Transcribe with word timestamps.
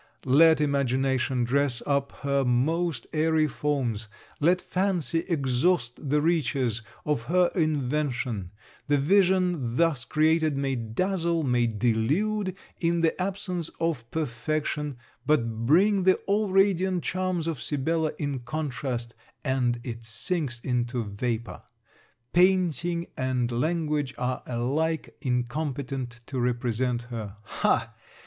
Let 0.25 0.59
imagination 0.59 1.43
dress 1.43 1.83
up 1.85 2.11
her 2.23 2.43
most 2.43 3.05
airy 3.13 3.45
forms, 3.47 4.07
let 4.39 4.59
fancy 4.59 5.19
exhaust 5.29 6.09
the 6.09 6.23
riches 6.23 6.81
of 7.05 7.25
her 7.25 7.51
invention, 7.53 8.49
the 8.87 8.97
vision 8.97 9.59
thus 9.75 10.03
created 10.03 10.57
may 10.57 10.73
dazzle, 10.73 11.43
may 11.43 11.67
delude 11.67 12.55
in 12.79 13.01
the 13.01 13.21
absence 13.21 13.69
of 13.79 14.09
perfection; 14.09 14.97
but 15.23 15.67
bring 15.67 16.01
the 16.01 16.15
all 16.25 16.49
radiant 16.49 17.03
charms 17.03 17.45
of 17.45 17.61
Sibella 17.61 18.11
in 18.17 18.39
contrast, 18.39 19.13
and 19.43 19.79
it 19.83 20.03
sinks 20.03 20.59
into 20.61 21.03
vapour. 21.03 21.61
Painting 22.33 23.05
and 23.15 23.51
language 23.51 24.15
are 24.17 24.41
alike 24.47 25.15
incompetent 25.21 26.21
to 26.25 26.39
represent 26.39 27.03
her. 27.13 27.37
Ha! 27.43 27.93